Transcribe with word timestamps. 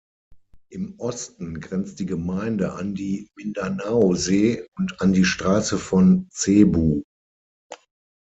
Im 0.71 0.99
Osten 0.99 1.59
grenzt 1.59 1.99
die 1.99 2.07
Gemeinde 2.07 2.73
an 2.73 2.95
die 2.95 3.29
Mindanaosee 3.35 4.65
und 4.75 4.99
an 4.99 5.13
die 5.13 5.25
Straße 5.25 5.77
von 5.77 6.27
Cebu. 6.31 7.03